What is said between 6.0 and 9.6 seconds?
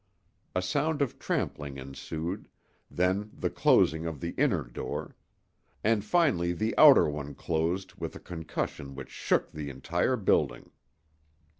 finally the outer one closed with a concussion which shook